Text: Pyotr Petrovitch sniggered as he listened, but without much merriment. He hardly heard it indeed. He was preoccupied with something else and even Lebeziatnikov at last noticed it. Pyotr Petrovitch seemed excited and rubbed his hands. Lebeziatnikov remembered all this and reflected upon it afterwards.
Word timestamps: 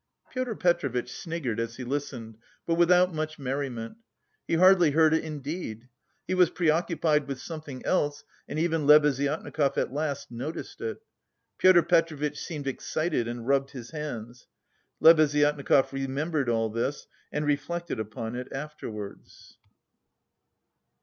Pyotr 0.31 0.55
Petrovitch 0.55 1.11
sniggered 1.13 1.59
as 1.59 1.75
he 1.75 1.83
listened, 1.83 2.39
but 2.65 2.73
without 2.73 3.13
much 3.13 3.37
merriment. 3.37 3.97
He 4.47 4.55
hardly 4.55 4.89
heard 4.89 5.13
it 5.13 5.23
indeed. 5.23 5.89
He 6.25 6.33
was 6.33 6.49
preoccupied 6.49 7.27
with 7.27 7.39
something 7.39 7.85
else 7.85 8.23
and 8.47 8.57
even 8.57 8.87
Lebeziatnikov 8.87 9.77
at 9.77 9.93
last 9.93 10.31
noticed 10.31 10.81
it. 10.81 11.03
Pyotr 11.59 11.83
Petrovitch 11.83 12.39
seemed 12.39 12.65
excited 12.65 13.27
and 13.27 13.47
rubbed 13.47 13.69
his 13.73 13.91
hands. 13.91 14.47
Lebeziatnikov 15.01 15.93
remembered 15.93 16.49
all 16.49 16.71
this 16.71 17.05
and 17.31 17.45
reflected 17.45 17.99
upon 17.99 18.35
it 18.35 18.47
afterwards. 18.51 19.59